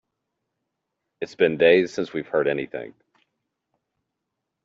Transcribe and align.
It's 1.21 1.35
been 1.35 1.57
days 1.57 1.93
since 1.93 2.11
we've 2.11 2.25
heard 2.27 2.47
anything. 2.47 2.95